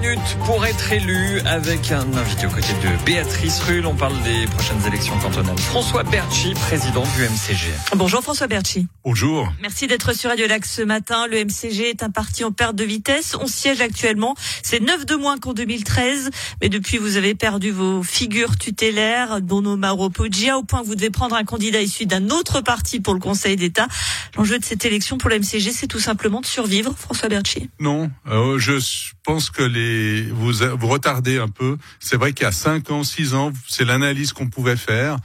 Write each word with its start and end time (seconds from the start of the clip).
minutes 0.00 0.36
pour 0.44 0.64
être 0.64 0.92
élu 0.92 1.40
avec 1.40 1.90
un 1.90 2.12
invité 2.14 2.46
aux 2.46 2.50
côtés 2.50 2.74
de 2.82 3.04
Béatrice 3.04 3.60
Rulle. 3.60 3.86
On 3.86 3.94
parle 3.94 4.20
des 4.22 4.46
prochaines 4.46 4.84
élections 4.86 5.18
cantonales. 5.18 5.58
François 5.58 6.02
Berchi, 6.04 6.54
président 6.54 7.02
du 7.02 7.22
MCG. 7.22 7.66
Bonjour 7.96 8.22
François 8.22 8.46
Berchi. 8.46 8.86
Bonjour. 9.04 9.52
Merci 9.60 9.86
d'être 9.86 10.14
sur 10.14 10.30
Radio 10.30 10.46
Lac 10.46 10.64
ce 10.66 10.82
matin. 10.82 11.26
Le 11.26 11.44
MCG 11.44 11.90
est 11.90 12.02
un 12.02 12.10
parti 12.10 12.44
en 12.44 12.52
perte 12.52 12.76
de 12.76 12.84
vitesse. 12.84 13.36
On 13.40 13.46
siège 13.46 13.80
actuellement. 13.80 14.34
C'est 14.62 14.80
9 14.80 15.06
de 15.06 15.14
moins 15.16 15.38
qu'en 15.38 15.52
2013. 15.52 16.30
Mais 16.62 16.68
depuis, 16.68 16.98
vous 16.98 17.16
avez 17.16 17.34
perdu 17.34 17.70
vos 17.70 18.02
figures 18.02 18.56
tutélaires, 18.56 19.40
dont 19.40 19.62
Maro 19.76 20.10
Poggia, 20.10 20.58
au 20.58 20.62
point 20.62 20.82
que 20.82 20.86
vous 20.86 20.94
devez 20.94 21.10
prendre 21.10 21.34
un 21.34 21.44
candidat 21.44 21.80
issu 21.80 22.06
d'un 22.06 22.30
autre 22.30 22.60
parti 22.60 23.00
pour 23.00 23.14
le 23.14 23.20
Conseil 23.20 23.56
d'État. 23.56 23.88
L'enjeu 24.36 24.58
de 24.58 24.64
cette 24.64 24.84
élection 24.84 25.18
pour 25.18 25.30
le 25.30 25.38
MCG, 25.38 25.72
c'est 25.72 25.88
tout 25.88 26.00
simplement 26.00 26.40
de 26.40 26.46
survivre, 26.46 26.94
François 26.96 27.28
Berchi. 27.28 27.70
Non, 27.80 28.10
euh, 28.28 28.58
je 28.58 28.78
pense 29.24 29.50
que 29.50 29.62
les 29.62 29.87
vous 30.32 30.52
vous 30.52 30.86
retardez 30.86 31.38
un 31.38 31.48
peu. 31.48 31.76
C'est 32.00 32.16
vrai 32.16 32.32
qu'il 32.32 32.44
y 32.44 32.48
a 32.48 32.52
5 32.52 32.90
ans, 32.90 33.04
6 33.04 33.34
ans, 33.34 33.52
c'est 33.66 33.84
l'analyse 33.84 34.32
qu'on 34.32 34.48
pouvait 34.48 34.76
faire. 34.76 35.18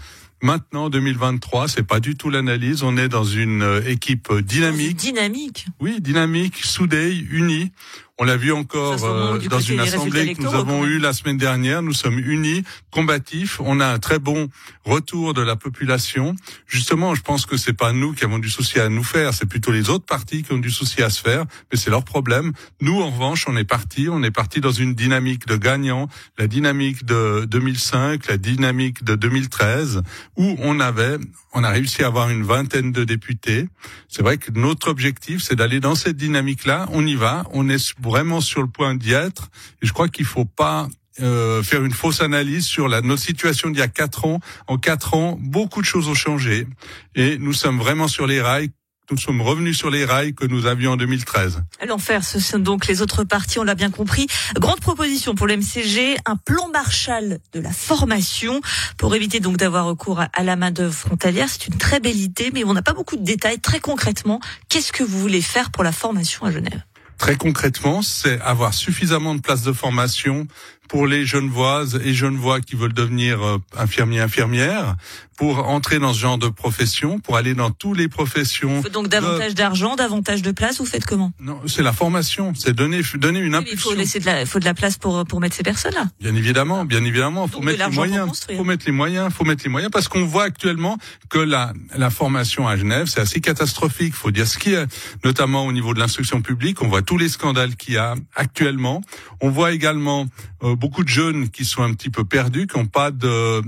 Maintenant, 0.43 0.89
2023, 0.89 1.69
c'est 1.69 1.83
pas 1.83 2.01
du 2.01 2.15
tout 2.15 2.29
l'analyse. 2.29 2.83
On 2.83 2.97
est 2.97 3.07
dans 3.07 3.23
une 3.23 3.61
euh, 3.61 3.89
équipe 3.89 4.33
dynamique. 4.39 4.97
Dynamique. 4.97 5.67
Oui, 5.79 6.01
dynamique, 6.01 6.57
soudée, 6.57 7.15
unie. 7.31 7.71
On 8.19 8.25
l'a 8.25 8.37
vu 8.37 8.51
encore 8.51 9.03
euh, 9.03 9.39
dans 9.49 9.59
une 9.59 9.79
assemblée 9.79 10.35
que 10.35 10.41
nous 10.43 10.53
avons 10.53 10.85
eue 10.85 10.99
la 10.99 11.13
semaine 11.13 11.37
dernière. 11.37 11.81
Nous 11.81 11.93
sommes 11.93 12.19
unis, 12.19 12.63
combatifs. 12.91 13.59
On 13.59 13.79
a 13.79 13.87
un 13.87 13.97
très 13.97 14.19
bon 14.19 14.49
retour 14.85 15.33
de 15.33 15.41
la 15.41 15.55
population. 15.55 16.35
Justement, 16.67 17.15
je 17.15 17.23
pense 17.23 17.47
que 17.47 17.57
c'est 17.57 17.73
pas 17.73 17.91
nous 17.91 18.13
qui 18.13 18.23
avons 18.23 18.37
du 18.37 18.51
souci 18.51 18.79
à 18.79 18.87
nous 18.87 19.03
faire, 19.03 19.33
c'est 19.33 19.47
plutôt 19.47 19.71
les 19.71 19.89
autres 19.89 20.05
partis 20.05 20.43
qui 20.43 20.53
ont 20.53 20.59
du 20.59 20.69
souci 20.69 21.01
à 21.01 21.09
se 21.09 21.21
faire. 21.21 21.45
Mais 21.71 21.77
c'est 21.79 21.89
leur 21.89 22.03
problème. 22.03 22.53
Nous, 22.81 23.01
en 23.01 23.09
revanche, 23.09 23.45
on 23.47 23.57
est 23.57 23.63
parti. 23.63 24.07
On 24.09 24.21
est 24.21 24.31
parti 24.31 24.61
dans 24.61 24.71
une 24.71 24.93
dynamique 24.93 25.47
de 25.47 25.55
gagnants, 25.55 26.07
la 26.37 26.45
dynamique 26.45 27.05
de 27.05 27.45
2005, 27.45 28.27
la 28.27 28.37
dynamique 28.37 29.03
de 29.03 29.15
2013, 29.15 30.03
où 30.37 30.55
on 30.59 30.79
avait, 30.79 31.17
on 31.53 31.63
a 31.63 31.69
réussi 31.69 32.03
à 32.03 32.07
avoir 32.07 32.29
une 32.29 32.43
vingtaine 32.43 32.91
de 32.91 33.05
députés. 33.05 33.67
C'est 34.07 34.21
vrai 34.21 34.37
que 34.37 34.51
notre 34.51 34.89
objectif, 34.89 35.41
c'est 35.41 35.55
d'aller 35.55 35.79
dans 35.79 35.95
cette 35.95 36.17
dynamique-là. 36.17 36.85
On 36.91 37.07
y 37.07 37.15
va. 37.15 37.45
On 37.53 37.69
est 37.69 37.79
vraiment 38.09 38.41
sur 38.41 38.61
le 38.61 38.67
point 38.67 38.95
d'y 38.95 39.13
être. 39.13 39.49
Et 39.81 39.87
je 39.87 39.93
crois 39.93 40.09
qu'il 40.09 40.25
faut 40.25 40.45
pas 40.45 40.87
euh, 41.19 41.61
faire 41.63 41.83
une 41.83 41.93
fausse 41.93 42.21
analyse 42.21 42.65
sur 42.65 42.87
la, 42.87 43.01
notre 43.01 43.21
situation 43.21 43.69
d'il 43.69 43.79
y 43.79 43.83
a 43.83 43.87
quatre 43.87 44.25
ans. 44.25 44.39
En 44.67 44.77
quatre 44.77 45.13
ans, 45.13 45.37
beaucoup 45.39 45.81
de 45.81 45.85
choses 45.85 46.07
ont 46.07 46.15
changé 46.15 46.67
et 47.15 47.37
nous 47.37 47.53
sommes 47.53 47.77
vraiment 47.77 48.07
sur 48.07 48.27
les 48.27 48.41
rails 48.41 48.71
nous 49.11 49.17
sommes 49.17 49.41
revenus 49.41 49.77
sur 49.77 49.89
les 49.89 50.05
rails 50.05 50.33
que 50.33 50.45
nous 50.45 50.65
avions 50.65 50.93
en 50.93 50.97
2013. 50.97 51.61
L'enfer, 51.87 52.23
ce 52.23 52.39
sont 52.39 52.59
donc 52.59 52.87
les 52.87 53.01
autres 53.01 53.23
partis, 53.23 53.59
on 53.59 53.63
l'a 53.63 53.75
bien 53.75 53.91
compris. 53.91 54.27
Grande 54.55 54.79
proposition 54.79 55.35
pour 55.35 55.45
l'MCG, 55.45 56.17
un 56.25 56.37
plan 56.37 56.69
Marshall 56.69 57.39
de 57.51 57.59
la 57.59 57.71
formation 57.71 58.61
pour 58.97 59.13
éviter 59.13 59.39
donc 59.39 59.57
d'avoir 59.57 59.85
recours 59.85 60.21
à 60.21 60.43
la 60.43 60.55
main 60.55 60.71
d'œuvre 60.71 60.93
frontalière. 60.93 61.49
C'est 61.49 61.67
une 61.67 61.77
très 61.77 61.99
belle 61.99 62.19
idée, 62.19 62.49
mais 62.53 62.63
on 62.63 62.73
n'a 62.73 62.81
pas 62.81 62.93
beaucoup 62.93 63.17
de 63.17 63.23
détails. 63.23 63.59
Très 63.59 63.79
concrètement, 63.79 64.39
qu'est-ce 64.69 64.93
que 64.93 65.03
vous 65.03 65.19
voulez 65.19 65.41
faire 65.41 65.69
pour 65.69 65.83
la 65.83 65.91
formation 65.91 66.45
à 66.45 66.51
Genève? 66.51 66.81
Très 67.23 67.37
concrètement, 67.37 68.01
c'est 68.01 68.41
avoir 68.41 68.73
suffisamment 68.73 69.33
de 69.33 69.39
places 69.39 69.63
de 69.63 69.71
formation 69.71 70.45
pour 70.87 71.07
les 71.07 71.25
Genevoises 71.25 71.99
et 72.03 72.13
Genevois 72.13 72.61
qui 72.61 72.75
veulent 72.75 72.93
devenir 72.93 73.41
euh, 73.41 73.57
infirmiers, 73.77 74.21
infirmières, 74.21 74.95
pour 75.37 75.67
entrer 75.67 75.97
dans 75.99 76.13
ce 76.13 76.19
genre 76.19 76.37
de 76.37 76.47
profession, 76.47 77.19
pour 77.19 77.37
aller 77.37 77.55
dans 77.55 77.71
toutes 77.71 77.97
les 77.97 78.07
professions. 78.07 78.77
Il 78.77 78.83
faut 78.83 78.89
donc 78.89 79.07
davantage 79.07 79.55
d'argent, 79.55 79.95
davantage 79.95 80.41
de 80.41 80.51
place. 80.51 80.77
Vous 80.77 80.85
faites 80.85 81.05
comment? 81.05 81.31
Non, 81.39 81.59
c'est 81.65 81.81
la 81.81 81.93
formation, 81.93 82.53
c'est 82.55 82.73
donner 82.73 83.01
donner 83.15 83.39
une 83.39 83.55
impulsion. 83.55 83.89
il 83.89 83.93
faut 83.93 83.97
laisser 83.97 84.19
de 84.19 84.25
la, 84.25 84.45
faut 84.45 84.59
de 84.59 84.65
la 84.65 84.73
place 84.73 84.97
pour 84.97 85.25
pour 85.25 85.39
mettre 85.39 85.55
ces 85.55 85.63
personnes-là. 85.63 86.05
Bien 86.21 86.35
évidemment, 86.35 86.85
bien 86.85 87.03
évidemment, 87.03 87.47
faut 87.47 87.61
mettre 87.61 87.89
les 87.89 87.95
moyens. 87.95 88.45
Faut 88.55 88.63
mettre 88.63 88.85
les 88.85 88.91
moyens, 88.91 89.33
faut 89.33 89.43
mettre 89.43 89.63
les 89.63 89.69
moyens, 89.69 89.91
parce 89.91 90.07
qu'on 90.07 90.25
voit 90.25 90.43
actuellement 90.43 90.97
que 91.29 91.39
la 91.39 91.73
la 91.97 92.09
formation 92.09 92.67
à 92.67 92.77
Genève, 92.77 93.07
c'est 93.07 93.21
assez 93.21 93.41
catastrophique. 93.41 94.13
Faut 94.13 94.31
dire 94.31 94.47
ce 94.47 94.57
qui 94.57 94.73
est, 94.73 94.85
notamment 95.23 95.65
au 95.65 95.71
niveau 95.71 95.93
de 95.93 95.99
l'instruction 95.99 96.41
publique. 96.41 96.81
On 96.81 96.87
voit 96.87 97.01
tous 97.01 97.17
les 97.17 97.29
scandales 97.29 97.75
qu'il 97.75 97.95
y 97.95 97.97
a 97.97 98.15
actuellement. 98.35 99.01
On 99.41 99.49
voit 99.49 99.71
également 99.71 100.27
euh, 100.63 100.72
beaucoup 100.75 101.03
de 101.03 101.09
jeunes 101.09 101.49
qui 101.49 101.65
sont 101.65 101.83
un 101.83 101.93
petit 101.93 102.09
peu 102.09 102.23
perdus, 102.23 102.67
qui 102.67 102.77
n'ont 102.77 102.85
pas 102.85 103.11
de 103.11 103.61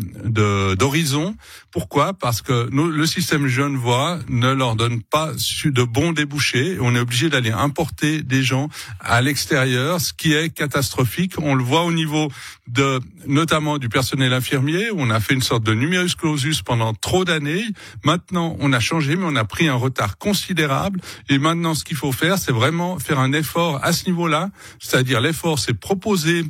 d'horizon. 0.75 1.35
Pourquoi? 1.71 2.13
Parce 2.13 2.41
que 2.41 2.69
le 2.71 3.05
système 3.05 3.47
genevois 3.47 4.19
ne 4.29 4.53
leur 4.53 4.75
donne 4.75 5.01
pas 5.01 5.31
de 5.33 5.83
bons 5.83 6.13
débouchés. 6.13 6.77
On 6.79 6.95
est 6.95 6.99
obligé 6.99 7.29
d'aller 7.29 7.51
importer 7.51 8.21
des 8.21 8.43
gens 8.43 8.69
à 8.99 9.21
l'extérieur, 9.21 9.99
ce 9.99 10.13
qui 10.13 10.33
est 10.33 10.49
catastrophique. 10.49 11.33
On 11.37 11.55
le 11.55 11.63
voit 11.63 11.83
au 11.83 11.91
niveau 11.91 12.29
de, 12.67 12.99
notamment 13.27 13.77
du 13.77 13.89
personnel 13.89 14.33
infirmier. 14.33 14.87
On 14.95 15.09
a 15.09 15.19
fait 15.19 15.33
une 15.33 15.41
sorte 15.41 15.63
de 15.63 15.73
numerus 15.73 16.15
clausus 16.15 16.61
pendant 16.61 16.93
trop 16.93 17.25
d'années. 17.25 17.65
Maintenant, 18.03 18.55
on 18.59 18.73
a 18.73 18.79
changé, 18.79 19.15
mais 19.15 19.25
on 19.27 19.35
a 19.35 19.45
pris 19.45 19.67
un 19.67 19.75
retard 19.75 20.17
considérable. 20.17 20.99
Et 21.29 21.37
maintenant, 21.37 21.73
ce 21.73 21.83
qu'il 21.83 21.97
faut 21.97 22.11
faire, 22.11 22.37
c'est 22.37 22.51
vraiment 22.51 22.99
faire 22.99 23.19
un 23.19 23.33
effort 23.33 23.79
à 23.83 23.93
ce 23.93 24.05
niveau-là. 24.07 24.49
C'est-à-dire, 24.79 25.21
l'effort, 25.21 25.59
c'est 25.59 25.73
proposer 25.73 26.45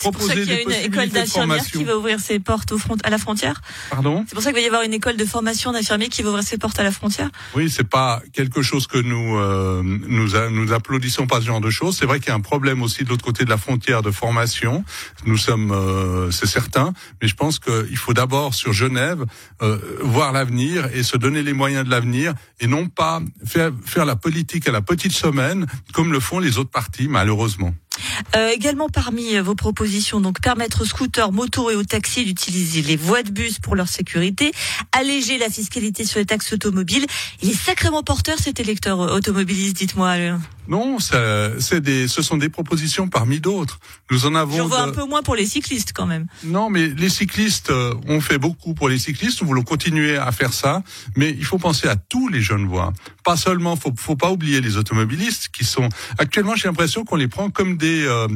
c'est 0.00 0.12
pour 0.12 0.22
ça 0.22 0.34
qu'il 0.34 0.44
y 0.44 0.52
a 0.52 0.62
une 0.62 0.70
école 0.70 1.08
d'infirmières 1.08 1.64
qui 1.64 1.82
va 1.82 1.96
ouvrir 1.96 2.20
ses 2.20 2.38
portes 2.38 2.70
au 2.70 2.78
front, 2.78 2.96
à 3.02 3.10
la 3.10 3.18
frontière. 3.18 3.60
Pardon? 3.90 4.24
C'est 4.28 4.34
pour 4.34 4.42
ça 4.42 4.50
qu'il 4.50 4.60
va 4.60 4.64
y 4.64 4.66
avoir 4.66 4.82
une 4.82 4.94
école 4.94 5.16
de 5.16 5.24
formation 5.24 5.72
d'infirmiers 5.72 6.08
qui 6.08 6.22
va 6.22 6.28
ouvrir 6.28 6.44
ses 6.44 6.56
portes 6.56 6.78
à 6.78 6.84
la 6.84 6.92
frontière. 6.92 7.30
Oui, 7.56 7.68
c'est 7.68 7.88
pas 7.88 8.22
quelque 8.32 8.62
chose 8.62 8.86
que 8.86 8.98
nous 8.98 9.36
euh, 9.36 9.82
nous, 9.82 10.28
nous 10.50 10.72
applaudissons 10.72 11.26
pas 11.26 11.40
ce 11.40 11.46
genre 11.46 11.60
de 11.60 11.70
choses. 11.70 11.96
C'est 11.98 12.06
vrai 12.06 12.20
qu'il 12.20 12.28
y 12.28 12.32
a 12.32 12.36
un 12.36 12.40
problème 12.40 12.82
aussi 12.82 13.02
de 13.02 13.08
l'autre 13.08 13.24
côté 13.24 13.44
de 13.44 13.50
la 13.50 13.56
frontière 13.56 14.02
de 14.02 14.10
formation. 14.10 14.84
Nous 15.26 15.36
sommes, 15.36 15.72
euh, 15.72 16.30
c'est 16.30 16.46
certain, 16.46 16.92
mais 17.20 17.26
je 17.26 17.34
pense 17.34 17.58
qu'il 17.58 17.96
faut 17.96 18.14
d'abord 18.14 18.54
sur 18.54 18.72
Genève 18.72 19.24
euh, 19.62 19.78
voir 20.02 20.32
l'avenir 20.32 20.86
et 20.94 21.02
se 21.02 21.16
donner 21.16 21.42
les 21.42 21.52
moyens 21.52 21.84
de 21.84 21.90
l'avenir 21.90 22.34
et 22.60 22.68
non 22.68 22.86
pas 22.86 23.20
faire 23.44 23.72
faire 23.84 24.04
la 24.04 24.16
politique 24.16 24.68
à 24.68 24.72
la 24.72 24.80
petite 24.80 25.12
semaine 25.12 25.66
comme 25.92 26.12
le 26.12 26.20
font 26.20 26.38
les 26.38 26.58
autres 26.58 26.70
partis 26.70 27.08
malheureusement. 27.08 27.74
Euh, 28.36 28.50
également 28.50 28.88
parmi 28.88 29.36
euh, 29.36 29.42
vos 29.42 29.54
propositions, 29.54 30.20
donc 30.20 30.40
permettre 30.40 30.82
aux 30.82 30.84
scooters, 30.84 31.32
motos 31.32 31.70
et 31.70 31.76
aux 31.76 31.84
taxis 31.84 32.24
d'utiliser 32.24 32.82
les 32.82 32.96
voies 32.96 33.22
de 33.22 33.30
bus 33.30 33.58
pour 33.58 33.76
leur 33.76 33.88
sécurité, 33.88 34.52
alléger 34.92 35.38
la 35.38 35.48
fiscalité 35.48 36.04
sur 36.04 36.18
les 36.18 36.26
taxes 36.26 36.52
automobiles. 36.52 37.06
Il 37.42 37.50
est 37.50 37.54
sacrément 37.54 38.02
porteur 38.02 38.38
cet 38.38 38.60
électeur 38.60 38.98
automobiliste, 38.98 39.76
dites-moi. 39.76 40.38
Non, 40.68 40.98
c'est 41.00 41.80
des, 41.80 42.08
ce 42.08 42.22
sont 42.22 42.36
des 42.36 42.48
propositions 42.48 43.08
parmi 43.08 43.40
d'autres. 43.40 43.80
Nous 44.10 44.26
en 44.26 44.34
avons. 44.34 44.56
J'en 44.56 44.68
vois 44.68 44.82
un 44.82 44.92
peu 44.92 45.04
moins 45.04 45.22
pour 45.22 45.34
les 45.34 45.46
cyclistes 45.46 45.92
quand 45.94 46.06
même. 46.06 46.26
Non, 46.44 46.70
mais 46.70 46.88
les 46.88 47.08
cyclistes, 47.08 47.72
on 48.06 48.20
fait 48.20 48.38
beaucoup 48.38 48.74
pour 48.74 48.88
les 48.88 48.98
cyclistes. 48.98 49.40
Nous 49.42 49.48
voulons 49.48 49.62
continuer 49.62 50.16
à 50.16 50.30
faire 50.32 50.52
ça, 50.52 50.82
mais 51.16 51.30
il 51.30 51.44
faut 51.44 51.58
penser 51.58 51.88
à 51.88 51.96
tous 51.96 52.28
les 52.28 52.40
jeunes 52.40 52.66
voies. 52.66 52.92
Pas 53.24 53.36
seulement, 53.36 53.76
faut, 53.76 53.92
faut 53.96 54.16
pas 54.16 54.30
oublier 54.30 54.60
les 54.60 54.76
automobilistes 54.76 55.48
qui 55.48 55.64
sont 55.64 55.88
actuellement. 56.18 56.54
J'ai 56.56 56.68
l'impression 56.68 57.04
qu'on 57.04 57.16
les 57.16 57.28
prend 57.28 57.50
comme 57.50 57.76
des 57.76 58.04
euh, 58.06 58.28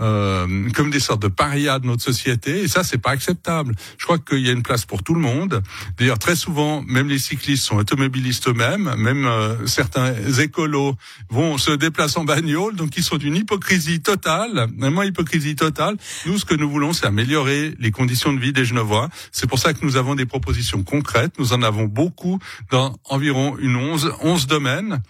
euh, 0.00 0.70
comme 0.70 0.90
des 0.90 1.00
sortes 1.00 1.22
de 1.22 1.28
parias 1.28 1.78
de 1.78 1.86
notre 1.86 2.02
société 2.02 2.62
et 2.62 2.68
ça 2.68 2.84
c'est 2.84 2.98
pas 2.98 3.10
acceptable. 3.10 3.74
Je 3.98 4.04
crois 4.04 4.18
qu'il 4.18 4.38
y 4.38 4.48
a 4.48 4.52
une 4.52 4.62
place 4.62 4.84
pour 4.84 5.02
tout 5.02 5.14
le 5.14 5.20
monde. 5.20 5.62
D'ailleurs 5.98 6.18
très 6.18 6.36
souvent 6.36 6.82
même 6.82 7.08
les 7.08 7.18
cyclistes 7.18 7.64
sont 7.64 7.76
automobilistes 7.76 8.48
eux-mêmes, 8.48 8.94
même 8.96 9.26
euh, 9.26 9.66
certains 9.66 10.14
écolos 10.38 10.94
vont 11.28 11.58
se 11.58 11.72
déplacer 11.80 12.18
en 12.18 12.24
bagnole 12.24 12.76
donc 12.76 12.96
ils 12.96 13.02
sont 13.02 13.16
d'une 13.16 13.36
hypocrisie 13.36 14.00
totale, 14.00 14.68
vraiment 14.78 15.02
hypocrisie 15.02 15.56
totale. 15.56 15.96
Nous 16.26 16.38
ce 16.38 16.44
que 16.44 16.54
nous 16.54 16.70
voulons 16.70 16.92
c'est 16.92 17.06
améliorer 17.06 17.74
les 17.78 17.90
conditions 17.90 18.32
de 18.32 18.38
vie 18.38 18.52
des 18.52 18.64
Genevois. 18.64 19.08
C'est 19.32 19.48
pour 19.48 19.58
ça 19.58 19.72
que 19.74 19.84
nous 19.84 19.96
avons 19.96 20.14
des 20.14 20.26
propositions 20.26 20.82
concrètes, 20.82 21.32
nous 21.38 21.52
en 21.52 21.62
avons 21.62 21.86
beaucoup 21.86 22.38
dans 22.70 22.96
environ 23.04 23.56
une 23.58 23.76
11 23.76 24.12
11 24.20 24.46
domaines 24.46 25.02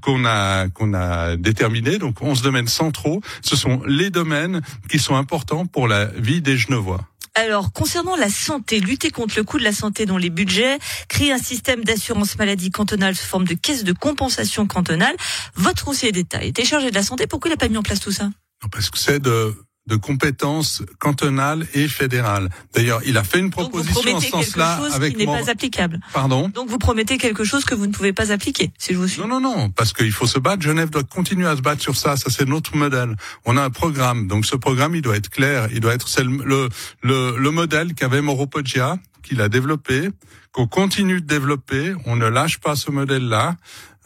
qu'on 0.00 0.24
a 0.24 0.68
qu'on 0.68 0.94
a 0.94 1.36
déterminés 1.36 1.98
donc 1.98 2.22
11 2.22 2.42
domaines 2.42 2.68
centraux. 2.68 3.20
Ce 3.42 3.56
sont 3.56 3.82
les 3.86 4.10
domaines 4.10 4.62
qui 4.88 4.98
sont 4.98 5.16
importants 5.16 5.66
pour 5.66 5.88
la 5.88 6.06
vie 6.06 6.40
des 6.40 6.56
Genevois. 6.56 7.11
Alors, 7.34 7.72
concernant 7.72 8.14
la 8.14 8.28
santé, 8.28 8.80
lutter 8.80 9.10
contre 9.10 9.34
le 9.36 9.44
coût 9.44 9.58
de 9.58 9.64
la 9.64 9.72
santé 9.72 10.04
dans 10.04 10.18
les 10.18 10.28
budgets, 10.28 10.78
créer 11.08 11.32
un 11.32 11.38
système 11.38 11.82
d'assurance 11.82 12.36
maladie 12.36 12.70
cantonale 12.70 13.16
sous 13.16 13.26
forme 13.26 13.46
de 13.46 13.54
caisse 13.54 13.84
de 13.84 13.92
compensation 13.92 14.66
cantonale, 14.66 15.16
votre 15.54 15.84
conseiller 15.84 16.12
d'État 16.12 16.42
était 16.42 16.64
chargé 16.64 16.90
de 16.90 16.94
la 16.94 17.02
santé. 17.02 17.26
Pourquoi 17.26 17.48
il 17.48 17.52
n'a 17.52 17.56
pas 17.56 17.68
mis 17.68 17.78
en 17.78 17.82
place 17.82 18.00
tout 18.00 18.12
ça? 18.12 18.30
Parce 18.70 18.90
que 18.90 18.98
c'est 18.98 19.18
de 19.18 19.54
de 19.86 19.96
compétences 19.96 20.82
cantonales 20.98 21.66
et 21.74 21.88
fédérales. 21.88 22.48
D'ailleurs, 22.74 23.00
il 23.04 23.16
a 23.16 23.24
fait 23.24 23.40
une 23.40 23.50
proposition 23.50 24.14
en 24.14 24.20
ce 24.20 24.28
sens-là 24.28 24.80
avec 24.92 25.16
qui 25.16 25.18
n'est 25.18 25.26
pas 25.26 25.50
applicable. 25.50 25.98
Pardon. 26.12 26.48
Donc 26.48 26.68
vous 26.68 26.78
promettez 26.78 27.18
quelque 27.18 27.44
chose 27.44 27.64
que 27.64 27.74
vous 27.74 27.86
ne 27.86 27.92
pouvez 27.92 28.12
pas 28.12 28.30
appliquer, 28.30 28.70
si 28.78 28.92
je 28.92 28.98
vous 28.98 29.08
suis. 29.08 29.20
Non, 29.20 29.26
non, 29.26 29.40
non, 29.40 29.70
parce 29.70 29.92
qu'il 29.92 30.12
faut 30.12 30.26
se 30.26 30.38
battre. 30.38 30.62
Genève 30.62 30.90
doit 30.90 31.02
continuer 31.02 31.48
à 31.48 31.56
se 31.56 31.62
battre 31.62 31.82
sur 31.82 31.96
ça. 31.96 32.16
Ça, 32.16 32.30
c'est 32.30 32.46
notre 32.48 32.76
modèle. 32.76 33.16
On 33.44 33.56
a 33.56 33.62
un 33.62 33.70
programme, 33.70 34.28
donc 34.28 34.46
ce 34.46 34.56
programme, 34.56 34.94
il 34.94 35.02
doit 35.02 35.16
être 35.16 35.30
clair. 35.30 35.68
Il 35.72 35.80
doit 35.80 35.94
être 35.94 36.08
le 36.22 36.68
le, 37.02 37.36
le 37.36 37.50
modèle 37.50 37.94
qu'avait 37.94 38.20
Moropogia, 38.22 38.98
qu'il 39.22 39.40
a 39.40 39.48
développé, 39.48 40.10
qu'on 40.52 40.66
continue 40.66 41.20
de 41.20 41.26
développer. 41.26 41.94
On 42.06 42.16
ne 42.16 42.26
lâche 42.26 42.58
pas 42.58 42.76
ce 42.76 42.90
modèle-là. 42.90 43.56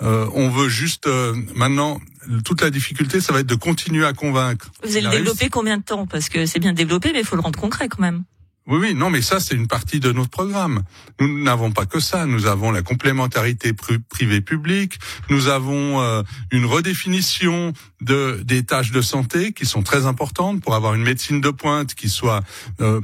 On 0.00 0.48
veut 0.50 0.68
juste 0.68 1.08
maintenant 1.54 2.00
toute 2.44 2.60
la 2.60 2.70
difficulté, 2.70 3.20
ça 3.20 3.32
va 3.32 3.40
être 3.40 3.46
de 3.46 3.54
continuer 3.54 4.04
à 4.04 4.12
convaincre. 4.12 4.70
Vous 4.82 4.96
allez 4.96 5.06
le 5.06 5.10
développer 5.10 5.48
combien 5.48 5.78
de 5.78 5.82
temps? 5.82 6.06
Parce 6.06 6.28
que 6.28 6.46
c'est 6.46 6.58
bien 6.58 6.72
développé, 6.72 7.12
mais 7.12 7.20
il 7.20 7.24
faut 7.24 7.36
le 7.36 7.42
rendre 7.42 7.58
concret 7.58 7.88
quand 7.88 8.00
même. 8.00 8.24
Oui, 8.68 8.78
oui, 8.80 8.94
non, 8.94 9.10
mais 9.10 9.22
ça, 9.22 9.38
c'est 9.38 9.54
une 9.54 9.68
partie 9.68 10.00
de 10.00 10.10
notre 10.10 10.30
programme. 10.30 10.82
Nous 11.20 11.42
n'avons 11.44 11.70
pas 11.70 11.86
que 11.86 12.00
ça. 12.00 12.26
Nous 12.26 12.46
avons 12.46 12.72
la 12.72 12.82
complémentarité 12.82 13.72
privée-publique. 13.72 14.98
Nous 15.30 15.46
avons 15.46 16.00
euh, 16.00 16.22
une 16.50 16.64
redéfinition 16.64 17.72
de 18.00 18.42
des 18.44 18.64
tâches 18.64 18.90
de 18.90 19.00
santé 19.00 19.52
qui 19.52 19.64
sont 19.64 19.82
très 19.82 20.04
importantes 20.04 20.60
pour 20.60 20.74
avoir 20.74 20.94
une 20.94 21.02
médecine 21.02 21.40
de 21.40 21.48
pointe 21.50 21.94
qui 21.94 22.10
soit 22.10 22.42
euh, 22.80 23.00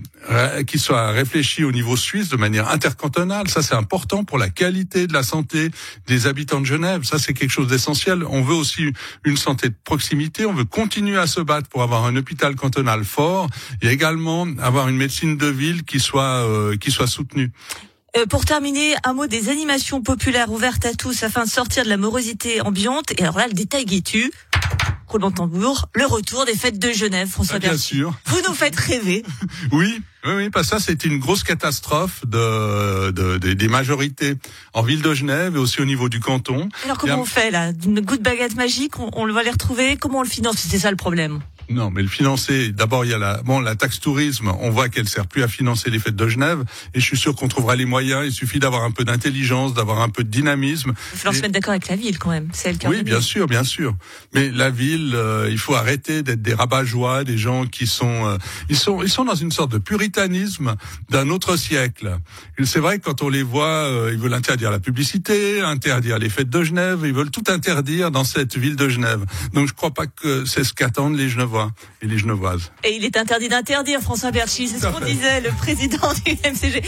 qui 0.66 0.78
soit 0.78 1.12
réfléchie 1.12 1.64
au 1.64 1.72
niveau 1.72 1.96
suisse 1.96 2.28
de 2.28 2.36
manière 2.36 2.68
intercantonale. 2.68 3.48
Ça, 3.48 3.62
c'est 3.62 3.76
important 3.76 4.24
pour 4.24 4.38
la 4.38 4.50
qualité 4.50 5.06
de 5.06 5.12
la 5.12 5.22
santé 5.22 5.70
des 6.08 6.26
habitants 6.26 6.60
de 6.60 6.66
Genève. 6.66 7.04
Ça, 7.04 7.18
c'est 7.18 7.34
quelque 7.34 7.50
chose 7.50 7.68
d'essentiel. 7.68 8.24
On 8.28 8.42
veut 8.42 8.54
aussi 8.54 8.92
une 9.24 9.36
santé 9.36 9.68
de 9.68 9.74
proximité. 9.84 10.44
On 10.44 10.52
veut 10.52 10.64
continuer 10.64 11.18
à 11.18 11.28
se 11.28 11.40
battre 11.40 11.68
pour 11.68 11.82
avoir 11.82 12.04
un 12.04 12.16
hôpital 12.16 12.56
cantonal 12.56 13.04
fort 13.04 13.48
et 13.80 13.88
également 13.88 14.46
avoir 14.60 14.88
une 14.88 14.96
médecine 14.96 15.36
de 15.36 15.51
ville 15.52 15.84
qui 15.84 16.00
soit 16.00 16.46
euh, 16.46 16.76
qui 16.76 16.90
soit 16.90 17.06
soutenue. 17.06 17.50
Euh, 18.16 18.26
pour 18.26 18.44
terminer, 18.44 18.94
un 19.04 19.14
mot 19.14 19.26
des 19.26 19.48
animations 19.48 20.02
populaires 20.02 20.50
ouvertes 20.50 20.84
à 20.84 20.92
tous 20.92 21.22
afin 21.22 21.44
de 21.44 21.48
sortir 21.48 21.84
de 21.84 21.88
la 21.88 21.96
morosité 21.96 22.60
ambiante. 22.60 23.12
Et 23.18 23.22
alors 23.22 23.38
là, 23.38 23.46
le 23.46 23.54
détail 23.54 23.86
tu 24.02 24.30
roulement 25.12 25.30
tambour, 25.30 25.88
le 25.94 26.06
retour 26.06 26.46
des 26.46 26.54
fêtes 26.54 26.78
de 26.78 26.90
Genève, 26.90 27.28
François 27.28 27.56
ah, 27.56 27.58
Bien 27.58 27.76
sûr. 27.76 28.14
Vous 28.24 28.40
nous 28.48 28.54
faites 28.54 28.74
rêver. 28.74 29.22
oui, 29.72 30.00
oui, 30.24 30.32
oui, 30.34 30.50
parce 30.50 30.70
que 30.70 30.78
ça, 30.78 30.84
c'est 30.84 31.04
une 31.04 31.18
grosse 31.18 31.44
catastrophe 31.44 32.24
de, 32.26 33.10
de, 33.10 33.36
des 33.36 33.68
majorités 33.68 34.36
en 34.72 34.82
ville 34.82 35.02
de 35.02 35.12
Genève 35.12 35.54
et 35.54 35.58
aussi 35.58 35.82
au 35.82 35.84
niveau 35.84 36.08
du 36.08 36.20
canton. 36.20 36.68
Alors 36.84 36.96
comment 36.96 37.20
on 37.20 37.24
fait 37.26 37.50
là? 37.50 37.72
D'une 37.72 38.00
goutte 38.00 38.22
baguette 38.22 38.56
magique, 38.56 38.98
on, 38.98 39.10
on 39.12 39.30
va 39.30 39.42
les 39.42 39.50
retrouver? 39.50 39.96
Comment 39.96 40.20
on 40.20 40.22
le 40.22 40.28
finance? 40.28 40.56
C'est 40.56 40.78
ça 40.78 40.90
le 40.90 40.96
problème. 40.96 41.40
Non, 41.72 41.90
mais 41.90 42.02
le 42.02 42.08
financer, 42.08 42.70
d'abord 42.70 43.04
il 43.04 43.10
y 43.10 43.14
a 43.14 43.18
la 43.18 43.42
bon 43.42 43.60
la 43.60 43.74
taxe 43.74 44.00
tourisme, 44.00 44.52
on 44.60 44.70
voit 44.70 44.88
qu'elle 44.88 45.08
sert 45.08 45.26
plus 45.26 45.42
à 45.42 45.48
financer 45.48 45.90
les 45.90 45.98
fêtes 45.98 46.16
de 46.16 46.28
Genève 46.28 46.64
et 46.94 47.00
je 47.00 47.04
suis 47.04 47.16
sûr 47.16 47.34
qu'on 47.34 47.48
trouvera 47.48 47.76
les 47.76 47.86
moyens, 47.86 48.26
il 48.26 48.32
suffit 48.32 48.58
d'avoir 48.58 48.82
un 48.82 48.90
peu 48.90 49.04
d'intelligence, 49.04 49.74
d'avoir 49.74 50.00
un 50.00 50.08
peu 50.08 50.24
de 50.24 50.28
dynamisme. 50.28 50.92
Il 51.14 51.18
faut 51.18 51.32
se 51.32 51.40
mettre 51.40 51.54
d'accord 51.54 51.70
avec 51.70 51.88
la 51.88 51.96
ville 51.96 52.18
quand 52.18 52.30
même, 52.30 52.48
c'est 52.52 52.70
elle 52.70 52.78
qui 52.78 52.86
Oui, 52.86 53.02
bien 53.02 53.20
sûr, 53.20 53.46
bien 53.46 53.64
sûr. 53.64 53.94
Mais 54.34 54.50
la 54.50 54.70
ville, 54.70 55.12
euh, 55.14 55.48
il 55.50 55.58
faut 55.58 55.74
arrêter 55.74 56.22
d'être 56.22 56.42
des 56.42 56.54
rabat-joie, 56.54 57.24
des 57.24 57.38
gens 57.38 57.66
qui 57.66 57.86
sont 57.86 58.26
euh, 58.26 58.36
ils 58.68 58.76
sont 58.76 59.02
ils 59.02 59.10
sont 59.10 59.24
dans 59.24 59.34
une 59.34 59.52
sorte 59.52 59.72
de 59.72 59.78
puritanisme 59.78 60.76
d'un 61.10 61.30
autre 61.30 61.56
siècle. 61.56 62.18
C'est 62.64 62.80
vrai 62.80 62.98
que 62.98 63.04
quand 63.04 63.22
on 63.22 63.28
les 63.28 63.42
voit, 63.42 63.66
euh, 63.66 64.10
ils 64.12 64.18
veulent 64.18 64.34
interdire 64.34 64.70
la 64.70 64.80
publicité, 64.80 65.60
interdire 65.62 66.18
les 66.18 66.28
fêtes 66.28 66.50
de 66.50 66.62
Genève, 66.62 67.00
ils 67.04 67.12
veulent 67.12 67.30
tout 67.30 67.44
interdire 67.48 68.10
dans 68.10 68.24
cette 68.24 68.56
ville 68.56 68.76
de 68.76 68.88
Genève. 68.88 69.24
Donc 69.52 69.68
je 69.68 69.74
crois 69.74 69.92
pas 69.92 70.06
que 70.06 70.44
c'est 70.44 70.64
ce 70.64 70.72
qu'attendent 70.72 71.16
les 71.16 71.28
Genevois 71.62 71.72
et 72.02 72.06
les 72.06 72.18
Genevoises. 72.18 72.72
Et 72.84 72.96
il 72.96 73.04
est 73.04 73.16
interdit 73.16 73.48
d'interdire, 73.48 74.00
François 74.00 74.30
Berchi, 74.30 74.68
c'est 74.68 74.78
ce 74.78 74.86
qu'on 74.86 75.04
disait, 75.04 75.40
le 75.40 75.50
président 75.50 76.12
du 76.24 76.32
MCG. 76.32 76.82